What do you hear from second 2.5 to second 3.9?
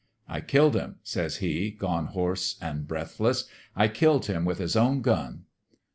an' breath less.' I